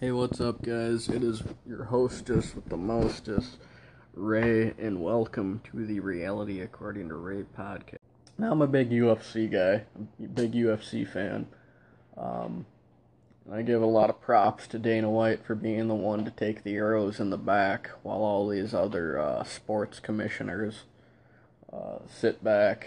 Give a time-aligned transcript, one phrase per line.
[0.00, 1.10] Hey, what's up, guys?
[1.10, 3.58] It is your hostess with the mostest,
[4.14, 7.98] Ray, and welcome to the Reality According to Ray podcast.
[8.38, 9.84] Now, I'm a big UFC guy,
[10.18, 11.48] a big UFC fan.
[12.16, 12.64] Um,
[13.52, 16.64] I give a lot of props to Dana White for being the one to take
[16.64, 20.84] the arrows in the back while all these other uh, sports commissioners
[21.70, 22.86] uh, sit back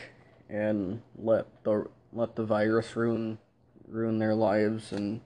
[0.50, 3.38] and let the let the virus ruin
[3.88, 5.22] ruin their lives and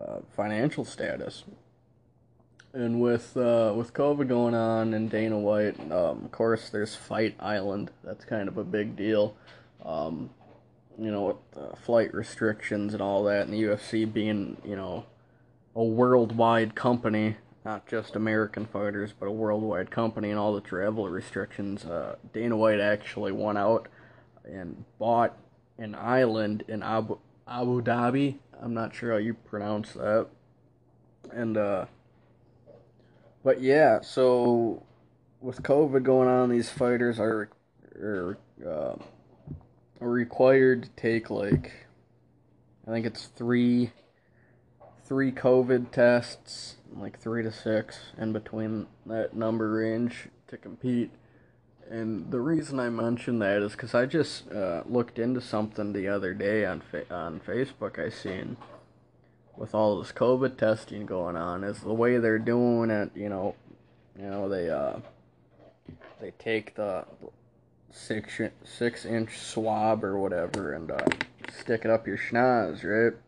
[0.00, 1.44] uh, financial status.
[2.72, 7.34] And with uh, with COVID going on and Dana White, um, of course, there's Fight
[7.40, 7.90] Island.
[8.04, 9.36] That's kind of a big deal.
[9.84, 10.30] Um,
[10.98, 15.06] you know, with flight restrictions and all that, and the UFC being, you know,
[15.74, 21.08] a worldwide company, not just American fighters, but a worldwide company, and all the travel
[21.08, 21.84] restrictions.
[21.84, 23.88] Uh, Dana White actually went out
[24.44, 25.36] and bought
[25.78, 28.36] an island in Abu Abu Dhabi.
[28.60, 30.28] I'm not sure how you pronounce that.
[31.32, 31.86] And uh
[33.42, 34.82] but yeah, so
[35.40, 37.48] with COVID going on, these fighters are
[37.96, 38.94] are, uh,
[40.00, 41.72] are required to take like
[42.86, 43.92] I think it's three
[45.04, 51.10] three COVID tests, like three to six in between that number range to compete.
[51.90, 56.06] And the reason I mention that is because I just uh, looked into something the
[56.06, 57.98] other day on fa- on Facebook.
[57.98, 58.56] I seen
[59.56, 63.10] with all this COVID testing going on is the way they're doing it.
[63.16, 63.56] You know,
[64.16, 64.98] you know they uh
[66.20, 67.04] they take the
[67.90, 71.04] six six inch swab or whatever and uh,
[71.52, 73.18] stick it up your schnoz, right?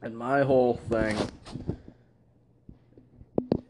[0.00, 1.16] And my whole thing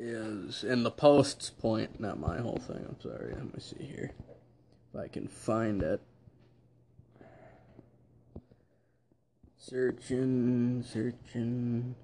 [0.09, 2.85] is in the post's point, not my whole thing.
[2.89, 3.33] I'm sorry.
[3.35, 4.13] Let me see here
[4.93, 6.01] if I can find it.
[9.57, 11.95] Searching, searching.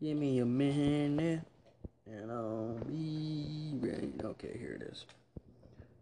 [0.00, 1.42] Give me a minute
[2.06, 4.12] and I'll be right.
[4.24, 5.06] Okay, here it is.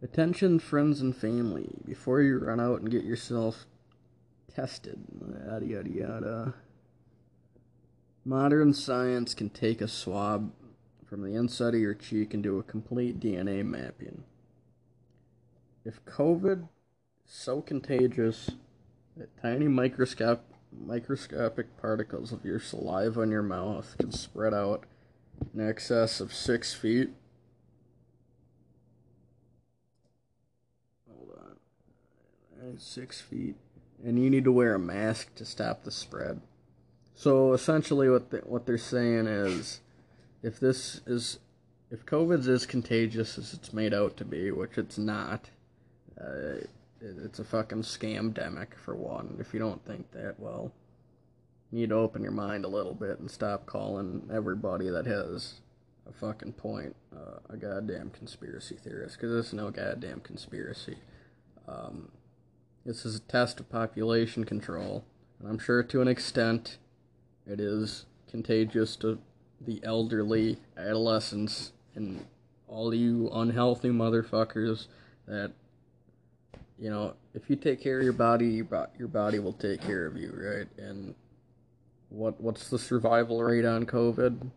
[0.02, 1.68] Attention, friends and family.
[1.86, 3.66] Before you run out and get yourself
[4.54, 4.98] tested,
[5.46, 6.54] yada yada yada.
[8.24, 10.52] Modern science can take a swab
[11.06, 14.24] from the inside of your cheek and do a complete DNA mapping.
[15.86, 16.66] If COVID is
[17.24, 18.50] so contagious
[19.16, 24.84] that tiny microscope, microscopic particles of your saliva in your mouth can spread out
[25.54, 27.08] in excess of six feet,
[31.10, 33.56] hold on, six feet,
[34.04, 36.42] and you need to wear a mask to stop the spread.
[37.20, 39.82] So essentially, what the, what they're saying is,
[40.42, 41.38] if this is,
[41.90, 45.50] if COVID's as contagious as it's made out to be, which it's not,
[46.18, 46.70] uh, it,
[47.02, 49.36] it's a fucking scam demic for one.
[49.38, 50.72] If you don't think that, well,
[51.70, 55.60] you need to open your mind a little bit and stop calling everybody that has
[56.08, 60.96] a fucking point uh, a goddamn conspiracy theorist, because is no goddamn conspiracy.
[61.68, 62.12] Um,
[62.86, 65.04] this is a test of population control,
[65.38, 66.78] and I'm sure to an extent
[67.46, 69.18] it is contagious to
[69.60, 72.24] the elderly, adolescents, and
[72.68, 74.86] all you unhealthy motherfuckers
[75.26, 75.52] that,
[76.78, 78.62] you know, if you take care of your body,
[78.98, 80.68] your body will take care of you, right?
[80.78, 81.14] And
[82.08, 84.50] what what's the survival rate on COVID?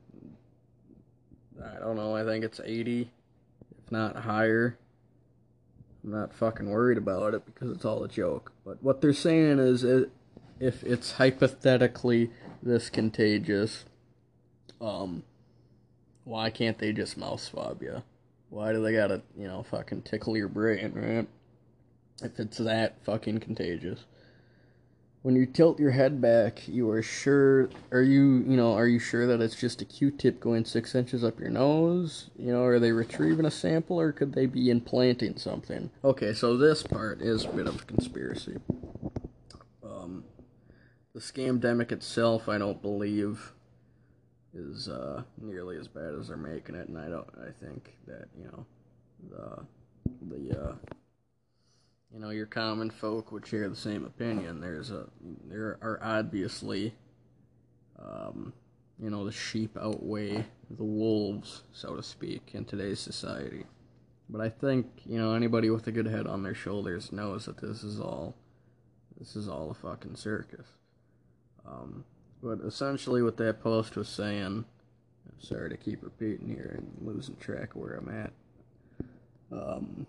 [1.64, 2.16] I don't know.
[2.16, 3.12] I think it's 80,
[3.84, 4.78] if not higher.
[6.04, 8.52] I'm not fucking worried about it because it's all a joke.
[8.66, 10.12] But what they're saying is, it,
[10.60, 12.32] if it's hypothetically
[12.63, 13.85] this contagious,
[14.79, 15.24] um,
[16.24, 18.03] why can't they just mouth swab you?
[18.50, 21.28] Why do they gotta, you know, fucking tickle your brain, right?
[22.22, 24.06] If it's that fucking contagious.
[25.23, 29.00] When you tilt your head back, you are sure, are you, you know, are you
[29.00, 32.29] sure that it's just a Q-tip going six inches up your nose?
[32.38, 35.91] You know, are they retrieving a sample or could they be implanting something?
[36.03, 38.57] Okay, so this part is a bit of a conspiracy.
[41.13, 43.53] The scamdemic itself, I don't believe,
[44.52, 47.28] is uh, nearly as bad as they're making it, and I don't.
[47.40, 48.66] I think that you know,
[49.29, 49.66] the
[50.35, 50.76] the uh,
[52.11, 54.59] you know your common folk would share the same opinion.
[54.59, 55.05] There's a
[55.47, 56.96] there are obviously,
[57.99, 58.52] um,
[58.99, 63.66] you know, the sheep outweigh the wolves, so to speak, in today's society.
[64.29, 67.61] But I think you know anybody with a good head on their shoulders knows that
[67.61, 68.35] this is all
[69.20, 70.66] this is all a fucking circus.
[71.66, 72.04] Um,
[72.42, 77.36] but essentially, what that post was saying, I'm sorry to keep repeating here and losing
[77.38, 78.34] track of where I'm at,
[79.52, 80.08] um,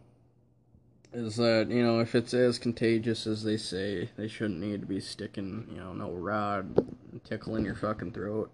[1.12, 4.86] is that, you know, if it's as contagious as they say, they shouldn't need to
[4.86, 6.76] be sticking, you know, no rod
[7.22, 8.50] tickle in your fucking throat,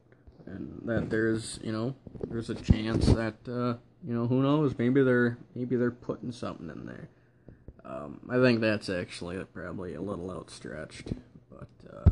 [0.47, 1.95] and that there's you know
[2.29, 3.75] there's a chance that uh,
[4.07, 4.75] you know who knows?
[4.79, 7.09] Maybe they're maybe they're putting something in there.
[7.85, 11.13] Um, I think that's actually probably a little outstretched,
[11.51, 12.11] but uh,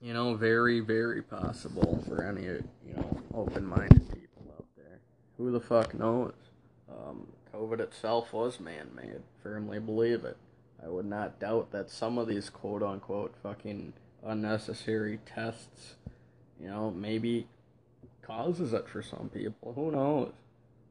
[0.00, 5.00] you know, very very possible for any you know open-minded people out there.
[5.36, 6.34] Who the fuck knows?
[6.88, 9.22] Um, COVID itself was man-made.
[9.42, 10.36] Firmly believe it.
[10.84, 15.94] I would not doubt that some of these quote unquote fucking unnecessary tests,
[16.60, 17.48] you know, maybe
[18.22, 19.72] causes it for some people.
[19.74, 20.32] Who knows?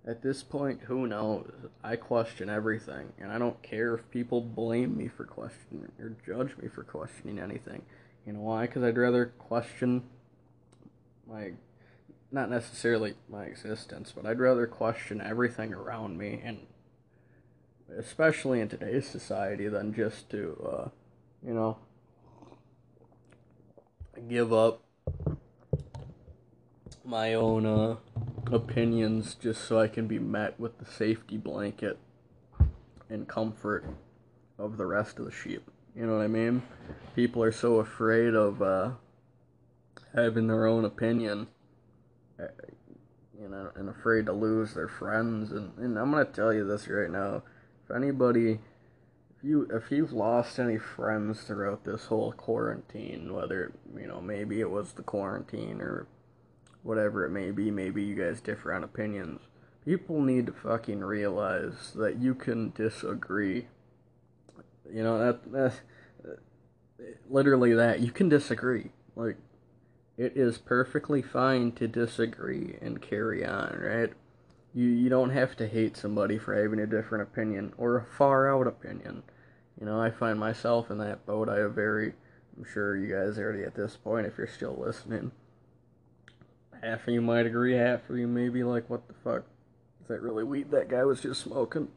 [0.06, 1.52] At this point, who knows?
[1.84, 6.56] I question everything, and I don't care if people blame me for questioning or judge
[6.58, 7.82] me for questioning anything.
[8.28, 8.68] You know why?
[8.68, 10.04] Because I'd rather question
[11.26, 11.54] my,
[12.30, 16.60] not necessarily my existence, but I'd rather question everything around me, and
[17.98, 20.90] especially in today's society, than just to, uh,
[21.42, 21.78] you know,
[24.28, 24.84] give up
[27.06, 27.96] my own, uh,
[28.52, 31.98] opinions just so I can be met with the safety blanket
[33.10, 33.86] and comfort
[34.58, 35.70] of the rest of the sheep.
[35.98, 36.62] You know what I mean?
[37.16, 38.92] People are so afraid of uh,
[40.14, 41.48] having their own opinion,
[42.40, 42.50] uh,
[43.42, 45.52] you know, and afraid to lose their friends.
[45.52, 47.42] And, and I'm gonna tell you this right now:
[47.84, 48.60] if anybody,
[49.36, 54.60] if you if you've lost any friends throughout this whole quarantine, whether you know maybe
[54.60, 56.06] it was the quarantine or
[56.84, 59.42] whatever it may be, maybe you guys differ on opinions.
[59.84, 63.66] People need to fucking realize that you can disagree.
[64.94, 65.74] You know that that
[67.30, 68.92] literally that you can disagree.
[69.16, 69.38] Like
[70.18, 74.14] it is perfectly fine to disagree and carry on, right?
[74.74, 78.54] You you don't have to hate somebody for having a different opinion or a far
[78.54, 79.24] out opinion.
[79.80, 81.50] You know, I find myself in that boat.
[81.50, 82.14] I have very
[82.58, 85.32] I'm sure you guys already at this point if you're still listening
[86.82, 89.44] half of you might agree, half of you may be like, what the fuck?
[90.02, 91.90] Is that really weed that guy was just smoking?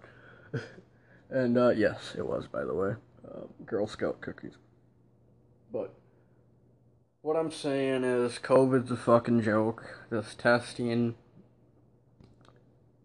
[1.30, 2.94] and, uh, yes, it was, by the way.
[3.26, 4.54] Uh, Girl Scout cookies.
[5.72, 5.94] But,
[7.22, 9.84] what I'm saying is, COVID's a fucking joke.
[10.10, 11.14] This testing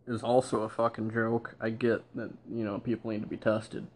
[0.08, 1.56] is also a fucking joke.
[1.60, 3.88] I get that, you know, people need to be tested.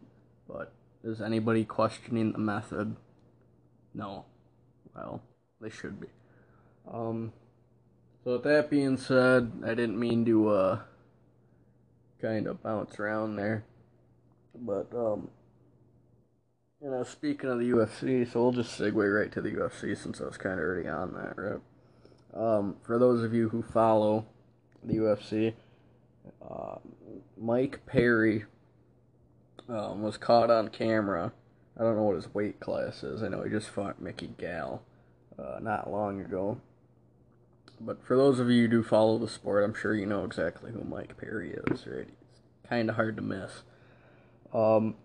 [0.48, 0.72] But,
[1.04, 2.96] is anybody questioning the method?
[3.94, 4.26] No.
[4.96, 5.22] Well,
[5.62, 6.08] they should be.
[6.92, 7.34] Um,
[8.24, 10.80] so with that being said, I didn't mean to uh
[12.22, 13.64] kind of bounce around there.
[14.56, 15.30] But um
[16.82, 20.22] you know, speaking of the UFC, so we'll just segue right to the UFC since
[20.22, 21.60] I was kind of already on that, right?
[22.34, 24.26] Um, for those of you who follow
[24.84, 25.54] the UFC,
[26.50, 26.76] uh,
[27.38, 28.46] Mike Perry
[29.68, 31.34] um, was caught on camera.
[31.78, 33.24] I don't know what his weight class is.
[33.24, 34.82] I know he just fought Mickey Gall
[35.38, 36.62] uh, not long ago.
[37.82, 40.72] But for those of you who do follow the sport, I'm sure you know exactly
[40.72, 42.08] who Mike Perry is, right?
[42.08, 43.64] He's kind of hard to miss.
[44.54, 44.96] Um,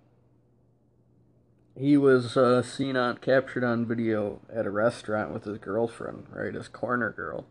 [1.78, 6.54] he was uh, seen on captured on video at a restaurant with his girlfriend, right,
[6.54, 7.46] his corner girl,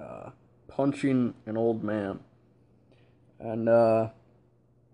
[0.00, 0.30] uh,
[0.68, 2.20] punching an old man,
[3.38, 4.08] and uh,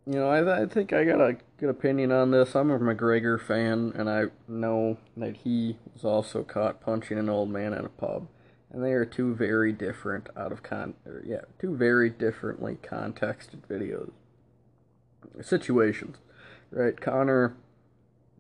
[0.06, 2.56] you know, I, I think I got a good opinion on this.
[2.56, 7.50] I'm a McGregor fan, and I know that he was also caught punching an old
[7.50, 8.26] man at a pub.
[8.72, 13.69] And they are two very different out of con or, yeah two very differently contexted
[13.69, 14.12] videos
[15.41, 16.17] situations
[16.72, 17.00] right?
[17.00, 17.55] Conor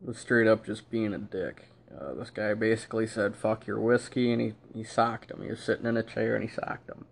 [0.00, 1.68] was straight up just being a dick.
[1.94, 5.42] Uh, this guy basically said fuck your whiskey and he, he socked him.
[5.42, 7.04] He was sitting in a chair and he socked him.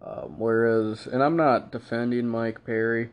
[0.00, 3.10] Um, whereas and i'm not defending mike perry.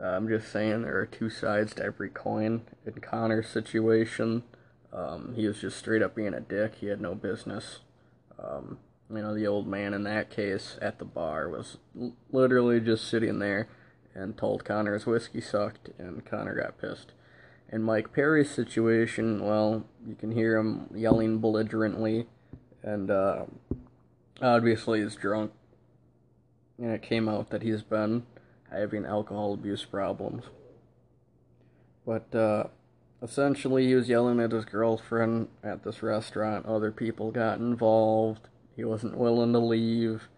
[0.00, 4.42] Uh, i'm just saying there are two sides to every coin in conor's situation.
[4.92, 6.76] Um, he was just straight up being a dick.
[6.80, 7.80] He had no business.
[8.42, 8.78] Um,
[9.10, 11.76] you know, the old man in that case at the bar was
[12.32, 13.68] literally just sitting there
[14.16, 17.12] and told Conor his whiskey sucked, and Conor got pissed.
[17.70, 22.26] In Mike Perry's situation, well, you can hear him yelling belligerently,
[22.82, 23.44] and uh,
[24.40, 25.52] obviously he's drunk.
[26.78, 28.24] And it came out that he's been
[28.70, 30.44] having alcohol abuse problems.
[32.06, 32.64] But uh,
[33.22, 36.66] essentially, he was yelling at his girlfriend at this restaurant.
[36.66, 38.48] Other people got involved.
[38.76, 40.28] He wasn't willing to leave.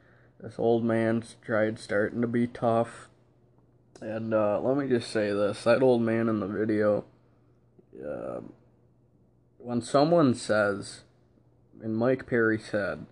[0.40, 3.08] This old man tried starting to be tough.
[4.00, 7.04] And uh, let me just say this that old man in the video,
[8.04, 8.40] uh,
[9.58, 11.02] when someone says,
[11.82, 13.06] and Mike Perry said,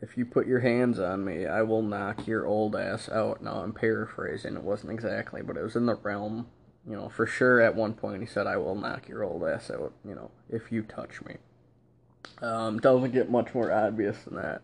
[0.00, 3.42] if you put your hands on me, I will knock your old ass out.
[3.42, 6.46] Now I'm paraphrasing, it wasn't exactly, but it was in the realm
[6.86, 9.70] you know, for sure at one point he said, I will knock your old ass
[9.70, 11.36] out, you know, if you touch me.
[12.42, 14.62] Um, doesn't get much more obvious than that.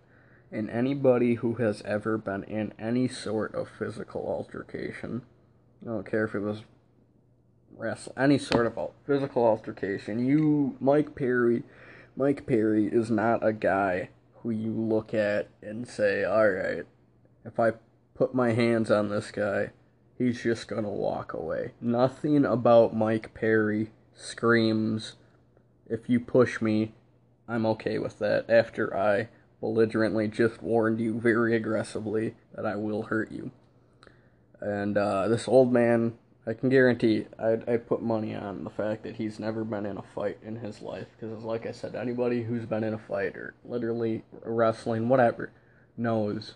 [0.56, 5.20] And anybody who has ever been in any sort of physical altercation,
[5.82, 6.62] I don't care if it was
[7.76, 11.62] wrestle any sort of physical altercation, you, Mike Perry,
[12.16, 16.84] Mike Perry is not a guy who you look at and say, all right,
[17.44, 17.72] if I
[18.14, 19.72] put my hands on this guy,
[20.16, 21.72] he's just gonna walk away.
[21.82, 25.16] Nothing about Mike Perry screams,
[25.86, 26.94] if you push me,
[27.46, 29.28] I'm okay with that after I
[29.60, 33.50] belligerently just warned you very aggressively that I will hurt you.
[34.60, 36.14] And uh, this old man,
[36.46, 39.98] I can guarantee, I I put money on the fact that he's never been in
[39.98, 41.06] a fight in his life.
[41.18, 45.52] Because, like I said, anybody who's been in a fight or literally wrestling, whatever,
[45.96, 46.54] knows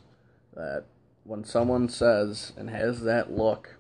[0.54, 0.84] that
[1.24, 3.76] when someone says and has that look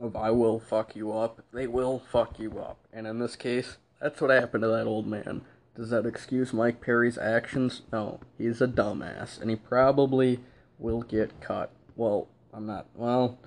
[0.00, 2.78] of I will fuck you up, they will fuck you up.
[2.92, 5.42] And in this case, that's what happened to that old man.
[5.76, 7.82] Does that excuse Mike Perry's actions?
[7.92, 8.20] No.
[8.36, 10.40] He's a dumbass, and he probably
[10.78, 11.70] will get cut.
[11.96, 12.86] Well, I'm not.
[12.94, 13.38] Well,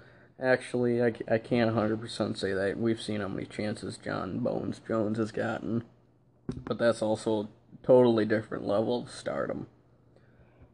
[0.41, 2.77] actually, I, I can't 100% say that.
[2.77, 5.83] We've seen how many chances Jon Bones Jones has gotten.
[6.65, 7.47] But that's also a
[7.85, 9.67] totally different level of stardom.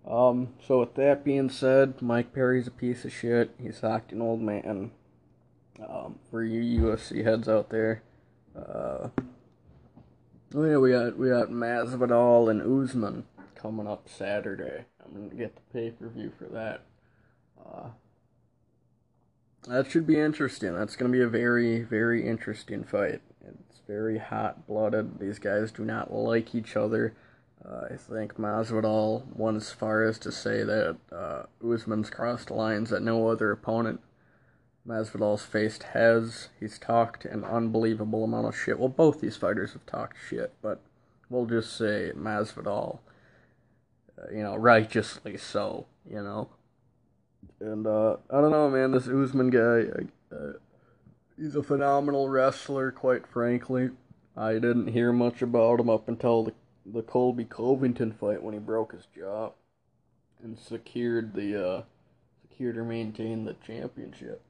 [0.10, 3.51] Um, so with that being said, Mike Perry's a piece of shit.
[3.62, 4.91] He's knocked an old man.
[5.88, 8.03] Um, for you UFC heads out there,
[8.56, 9.10] uh,
[10.56, 13.25] oh yeah, we got we got Masvidal and Usman
[13.56, 14.86] coming up Saturday.
[15.03, 16.84] I'm gonna get the pay per view for that.
[17.60, 17.89] Uh,
[19.68, 20.74] that should be interesting.
[20.74, 23.22] That's gonna be a very very interesting fight.
[23.46, 25.20] It's very hot blooded.
[25.20, 27.13] These guys do not like each other.
[27.63, 32.89] Uh, I think Masvidal went as far as to say that uh, Usman's crossed lines
[32.89, 34.00] that no other opponent
[34.88, 36.50] Masvidal's faced has.
[36.60, 38.80] He's talked an unbelievable amount of shit.
[38.80, 40.82] Well, both these fighters have talked shit, but
[41.30, 43.00] we'll just say Masvidal,
[44.18, 46.50] uh, you know, righteously so, you know.
[47.60, 48.92] And uh, I don't know, man.
[48.92, 49.86] This Usman guy,
[50.36, 50.54] uh,
[51.38, 52.92] he's a phenomenal wrestler.
[52.92, 53.90] Quite frankly,
[54.36, 56.54] I didn't hear much about him up until the
[56.94, 59.52] the Colby Covington fight when he broke his jaw
[60.42, 61.82] and secured the uh,
[62.42, 64.42] secured or maintained the championship.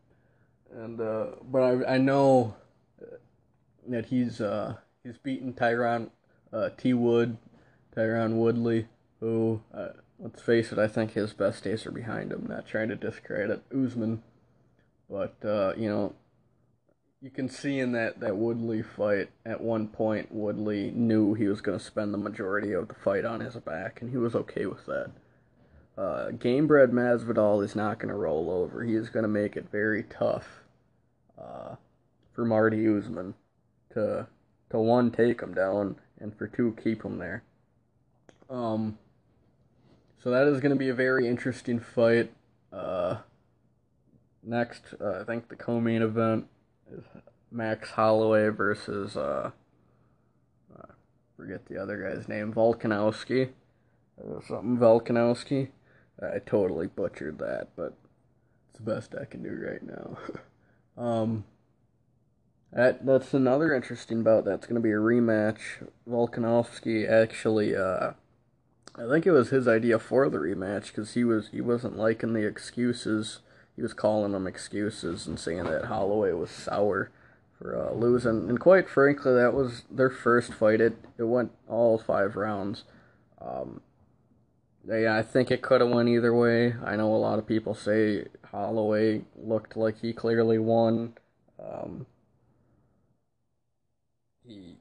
[0.72, 2.56] And uh, but I I know
[3.88, 6.10] that he's uh, he's beaten Tyron
[6.54, 7.38] uh, T Wood,
[7.96, 8.88] Tyron Woodley,
[9.20, 12.46] who uh, let's face it, I think his best days are behind him.
[12.48, 14.24] Not trying to discredit Usman,
[15.10, 16.14] but uh, you know
[17.22, 21.60] you can see in that, that Woodley fight, at one point, Woodley knew he was
[21.60, 24.66] going to spend the majority of the fight on his back, and he was okay
[24.66, 25.12] with that.
[26.00, 28.86] Uh, Gamebred Masvidal is not going to roll over.
[28.86, 30.62] He is going to make it very tough
[31.38, 31.76] uh,
[32.32, 33.34] for Marty Usman
[33.94, 34.28] to,
[34.70, 37.44] to one, take him down, and for two, keep him there.
[38.50, 38.98] Um,
[40.24, 42.32] so that is going to be a very interesting fight.
[42.72, 43.18] Uh,
[44.42, 46.46] next, uh, I think the co-main event
[46.90, 47.04] is
[47.52, 49.52] Max Holloway versus uh,
[50.78, 50.94] uh,
[51.36, 53.50] forget the other guy's name, Volkanovski,
[54.18, 55.68] uh, something Volkanovski.
[56.22, 57.94] I totally butchered that, but
[58.70, 60.18] it's the best I can do right now.
[61.04, 61.46] um,
[62.72, 64.46] that that's another interesting bout.
[64.46, 65.88] That's going to be a rematch.
[66.08, 68.12] Volkanovski actually, uh,
[68.96, 72.34] I think it was his idea for the rematch because he was he wasn't liking
[72.34, 73.40] the excuses
[73.80, 77.12] he was calling them excuses and saying that Holloway was sour
[77.58, 78.50] for uh, losing.
[78.50, 80.82] And quite frankly, that was their first fight.
[80.82, 82.84] It it went all five rounds.
[83.40, 83.80] Um,
[84.88, 86.76] yeah, I think it could have went either way.
[86.84, 91.14] I know a lot of people say Holloway looked like he clearly won.
[91.62, 92.06] Um,
[94.46, 94.78] he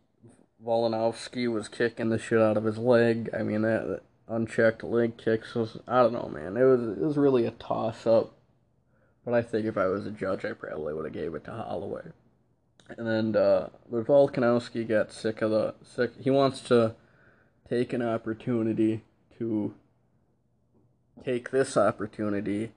[0.64, 3.30] Volkanovski was kicking the shit out of his leg.
[3.36, 6.56] I mean that, that unchecked leg kicks was I don't know, man.
[6.56, 8.34] It was it was really a toss up.
[9.24, 11.52] But I think if I was a judge, I probably would have gave it to
[11.52, 12.12] Holloway.
[12.96, 16.12] And then uh, but Volkanovski got sick of the sick.
[16.20, 16.94] He wants to
[17.68, 19.02] take an opportunity
[19.38, 19.74] to
[21.24, 22.72] take this opportunity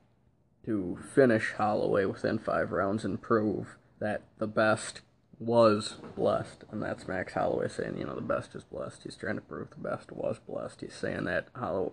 [0.65, 5.01] to finish Holloway within five rounds and prove that the best
[5.39, 6.63] was blessed.
[6.71, 9.03] And that's Max Holloway saying, you know, the best is blessed.
[9.03, 10.81] He's trying to prove the best was blessed.
[10.81, 11.91] He's saying that Holloway,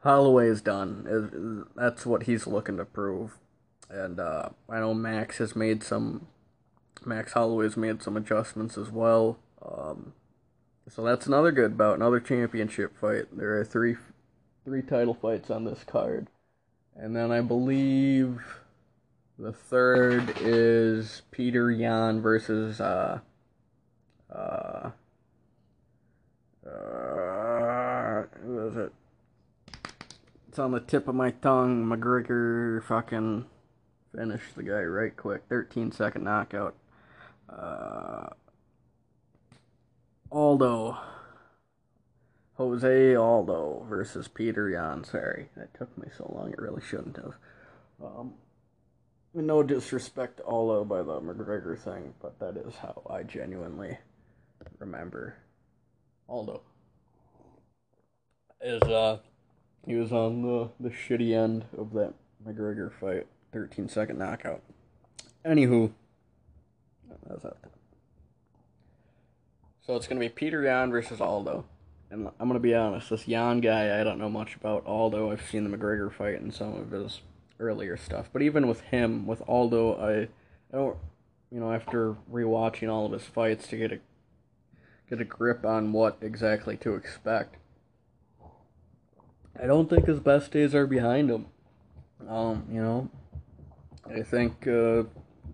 [0.00, 1.66] Holloway is done.
[1.76, 3.38] That's what he's looking to prove
[3.92, 6.26] and uh, I know Max has made some.
[7.04, 9.38] Max Holloway's made some adjustments as well.
[9.60, 10.12] Um,
[10.88, 13.24] so that's another good bout, another championship fight.
[13.36, 13.96] There are three,
[14.64, 16.28] three title fights on this card,
[16.96, 18.42] and then I believe
[19.38, 23.20] The third is Peter Yan versus uh,
[24.30, 24.90] uh,
[26.66, 28.92] uh, who is it?
[30.48, 31.84] It's on the tip of my tongue.
[31.86, 33.46] McGregor fucking
[34.14, 35.42] finished the guy right quick.
[35.48, 36.76] 13 second knockout.
[37.48, 38.26] Uh,
[40.30, 40.98] Aldo.
[42.54, 45.04] Jose Aldo versus Peter Yan.
[45.04, 46.52] Sorry, that took me so long.
[46.52, 47.34] It really shouldn't have.
[48.02, 48.34] Um,
[49.34, 53.98] no disrespect to Aldo by the McGregor thing, but that is how I genuinely
[54.78, 55.36] remember
[56.28, 56.60] Aldo.
[58.60, 59.18] Is uh,
[59.86, 62.14] he was on the the shitty end of that
[62.46, 64.62] McGregor fight, 13 second knockout.
[65.44, 65.90] Anywho,
[67.26, 67.56] that's that.
[69.84, 71.64] So it's gonna be Peter Yan versus Aldo.
[72.12, 74.84] And I'm gonna be honest, this Yan guy I don't know much about.
[74.84, 77.22] Although I've seen the McGregor fight and some of his
[77.58, 78.28] earlier stuff.
[78.30, 80.22] But even with him, with Aldo, I,
[80.74, 80.98] I don't,
[81.50, 83.98] you know, after rewatching all of his fights to get a
[85.08, 87.56] get a grip on what exactly to expect.
[89.58, 91.46] I don't think his best days are behind him.
[92.28, 93.08] Um, you know,
[94.06, 95.04] I think uh,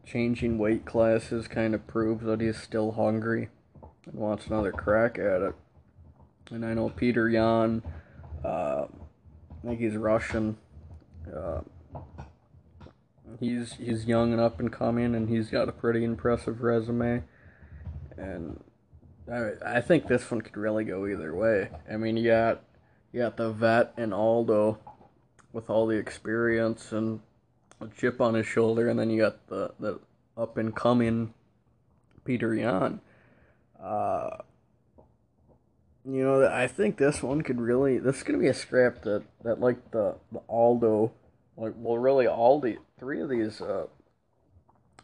[0.05, 3.49] changing weight classes kind of proves that he's still hungry
[4.07, 5.55] and wants another crack at it.
[6.51, 7.83] And I know Peter Yan,
[8.45, 10.57] uh, I think he's Russian.
[11.35, 11.61] Uh,
[13.39, 17.23] he's he's young and up and coming, and he's got a pretty impressive resume.
[18.17, 18.63] And
[19.31, 21.69] I I think this one could really go either way.
[21.91, 22.63] I mean, you got
[23.13, 24.79] you got the vet and Aldo
[25.53, 27.21] with all the experience and
[27.81, 30.01] a chip on his shoulder, and then you got the the
[30.37, 31.35] up and coming
[32.25, 33.01] Peter Yan.
[33.83, 34.39] Uh,
[36.09, 37.99] you know, I think this one could really.
[37.99, 41.13] This is gonna be a scrap that that like the the Aldo,
[41.57, 43.89] like well, really all the three of these uh,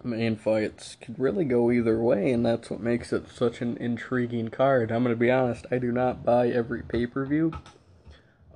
[0.02, 4.48] main fights could really go either way, and that's what makes it such an intriguing
[4.48, 4.90] card.
[4.90, 7.52] I'm gonna be honest, I do not buy every pay per view,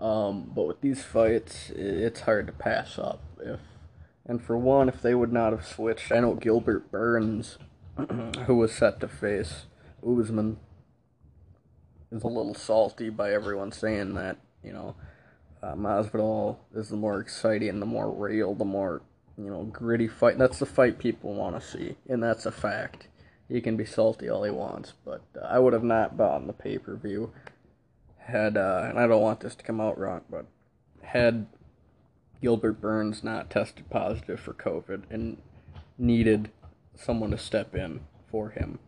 [0.00, 3.20] um, but with these fights, it's hard to pass up.
[3.40, 3.60] If
[4.24, 7.58] and for one, if they would not have switched, I know Gilbert Burns,
[8.46, 9.66] who was set to face
[10.02, 10.58] Usman
[12.10, 14.94] is a little salty by everyone saying that, you know,
[15.62, 19.02] uh, Masvidal is the more exciting, the more real, the more,
[19.36, 20.38] you know, gritty fight.
[20.38, 23.08] That's the fight people want to see, and that's a fact.
[23.48, 26.52] He can be salty all he wants, but uh, I would have not bought the
[26.52, 27.32] pay per view
[28.18, 30.46] had, uh, and I don't want this to come out wrong, but
[31.02, 31.46] had
[32.42, 35.38] Gilbert Burns not tested positive for COVID and
[35.96, 36.50] needed
[36.94, 38.78] someone to step in for him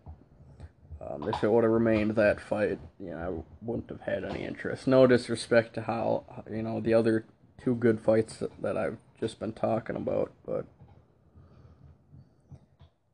[1.01, 3.31] um, if it would have remained that fight, you know, I
[3.63, 4.87] wouldn't have had any interest.
[4.87, 7.25] No disrespect to how, you know, the other
[7.63, 10.67] two good fights that, I've just been talking about, but.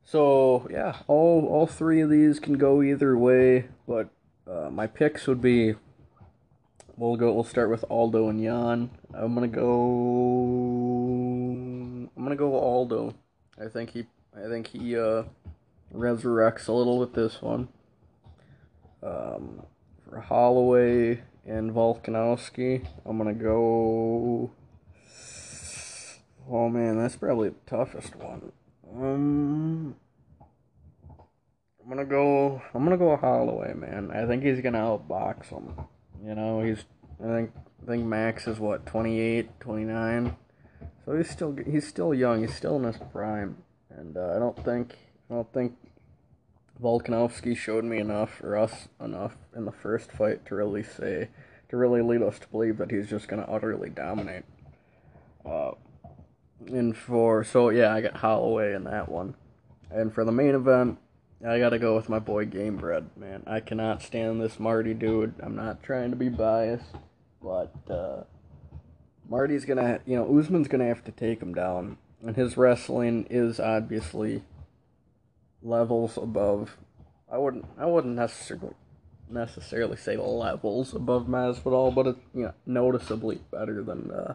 [0.03, 4.09] So yeah, all all three of these can go either way, but
[4.49, 5.75] uh, my picks would be.
[6.95, 7.33] We'll go.
[7.33, 8.89] We'll start with Aldo and Yan.
[9.13, 9.63] I'm gonna go.
[12.15, 13.15] I'm gonna go Aldo.
[13.59, 14.05] I think he.
[14.33, 15.23] I think he uh,
[15.93, 17.67] resurrects a little with this one.
[19.37, 19.61] Um,
[20.09, 24.51] for Holloway and Volkanovski, I'm gonna go.
[26.49, 28.51] Oh man, that's probably the toughest one.
[28.95, 29.95] Um,
[31.81, 32.61] I'm gonna go.
[32.73, 34.11] I'm gonna go Holloway, man.
[34.11, 35.73] I think he's gonna outbox him.
[36.25, 36.85] You know, he's.
[37.23, 37.51] I think.
[37.83, 40.35] I think Max is what 28, 29.
[41.05, 41.55] So he's still.
[41.69, 42.41] He's still young.
[42.41, 43.57] He's still in his prime,
[43.89, 44.95] and uh, I don't think.
[45.29, 45.73] I don't think
[46.81, 51.29] Volkanovski showed me enough, or us enough, in the first fight to really say,
[51.69, 54.43] to really lead us to believe that he's just going to utterly dominate.
[55.45, 55.71] Uh,
[56.67, 59.35] and for, so yeah, I got Holloway in that one.
[59.89, 60.99] And for the main event,
[61.47, 63.43] I gotta go with my boy Gamebred, man.
[63.45, 65.35] I cannot stand this Marty dude.
[65.39, 66.95] I'm not trying to be biased,
[67.41, 68.23] but, uh,
[69.29, 71.97] Marty's gonna, you know, Usman's gonna have to take him down.
[72.25, 74.43] And his wrestling is obviously
[75.61, 76.77] levels above.
[77.31, 77.65] I wouldn't.
[77.77, 78.75] I wouldn't necessarily
[79.29, 84.33] necessarily say levels above Masvidal, but it's you know noticeably better than uh.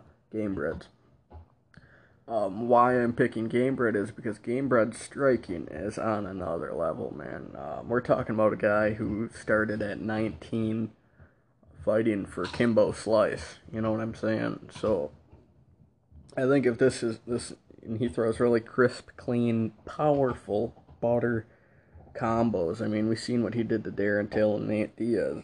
[2.26, 7.54] Um, why I'm picking Gamebred is because Gamebred's striking is on another level, man.
[7.54, 10.90] Um, we're talking about a guy who started at 19
[11.84, 13.56] fighting for Kimbo Slice.
[13.70, 14.70] You know what I'm saying?
[14.70, 15.10] So
[16.36, 21.46] I think if this is this, and he throws really crisp, clean, powerful butter
[22.14, 22.80] combos.
[22.80, 25.42] I mean, we've seen what he did to Darren Till and Nate Diaz.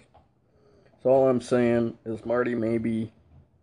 [1.03, 3.13] So all I'm saying is Marty may be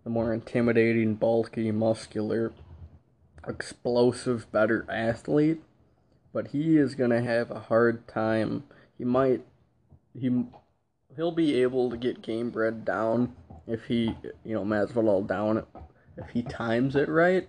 [0.03, 2.53] the more intimidating, bulky, muscular
[3.47, 5.61] explosive, better athlete,
[6.33, 8.63] but he is to have a hard time.
[8.97, 9.41] He might
[10.13, 10.45] he
[11.15, 13.35] he'll be able to get Gamebred down
[13.67, 15.65] if he, you know, Masvidal down
[16.17, 17.47] if he times it right.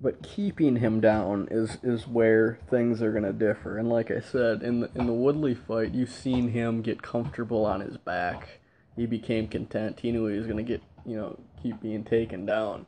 [0.00, 3.78] But keeping him down is is where things are gonna differ.
[3.78, 7.66] And like I said, in the in the Woodley fight, you've seen him get comfortable
[7.66, 8.60] on his back.
[8.94, 10.00] He became content.
[10.00, 12.86] He knew he was gonna get, you know, keep being taken down.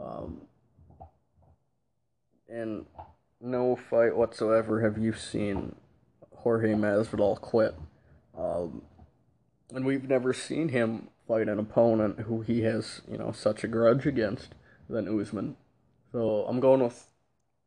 [0.00, 0.42] Um,
[2.48, 2.86] and
[3.40, 5.74] no fight whatsoever have you seen
[6.36, 7.74] Jorge Masvidal quit.
[8.36, 8.82] Um,
[9.72, 13.68] and we've never seen him fight an opponent who he has, you know, such a
[13.68, 14.54] grudge against
[14.88, 15.56] than Usman.
[16.12, 17.08] So I'm going with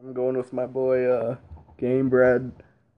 [0.01, 1.37] I'm going with my boy uh,
[1.79, 2.51] Gamebred.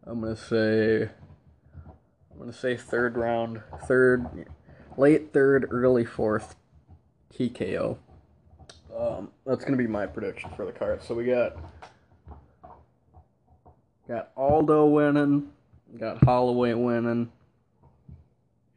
[0.04, 4.48] I'm gonna say I'm gonna say third round, third,
[4.98, 6.56] late third, early fourth,
[7.34, 7.98] TKO.
[8.98, 11.04] Um, that's gonna be my prediction for the card.
[11.04, 11.58] So we got
[14.08, 15.52] got Aldo winning,
[16.00, 17.32] got Holloway winning,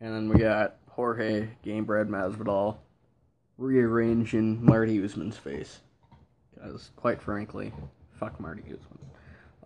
[0.03, 2.77] and then we got Jorge Gamebred Masvidal
[3.57, 5.81] rearranging Marty Usman's face.
[6.61, 7.73] Because, quite frankly,
[8.19, 8.99] fuck Marty Usman.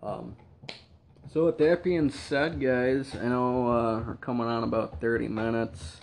[0.01, 0.35] Um,
[1.31, 5.99] so, with that being said, guys, I know uh, we're coming on about 30 minutes.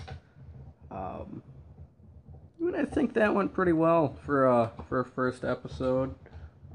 [0.90, 1.42] Um,
[2.76, 6.14] I think that went pretty well for uh, for a first episode.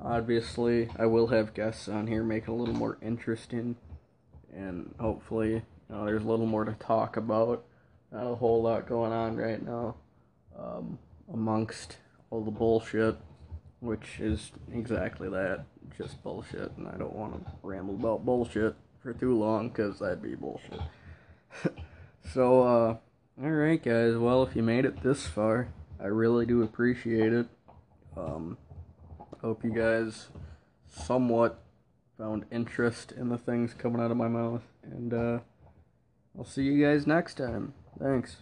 [0.01, 3.75] Obviously, I will have guests on here, make it a little more interesting,
[4.53, 7.63] and hopefully, you know, there's a little more to talk about.
[8.11, 9.95] Not a whole lot going on right now,
[10.57, 10.99] um,
[11.33, 11.97] amongst
[12.29, 13.15] all the bullshit,
[13.85, 15.65] which is exactly that,
[15.97, 20.21] just bullshit, and I don't want to ramble about bullshit for too long, because that'd
[20.21, 20.81] be bullshit.
[22.33, 22.97] so, uh,
[23.43, 25.69] alright guys, well, if you made it this far,
[25.99, 27.47] I really do appreciate it.
[28.17, 28.57] Um,
[29.45, 30.29] Hope you guys
[30.87, 31.61] somewhat
[32.17, 34.63] found interest in the things coming out of my mouth.
[34.81, 35.39] And uh,
[36.35, 37.75] I'll see you guys next time.
[37.99, 38.37] Thanks.